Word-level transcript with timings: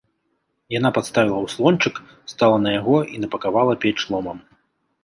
Яна 0.75 0.89
падставіла 0.95 1.41
ўслончык, 1.47 2.01
стала 2.35 2.57
на 2.65 2.75
яго 2.79 2.97
і 3.15 3.23
напакавала 3.23 3.73
печ 3.87 3.97
ломам. 4.15 4.37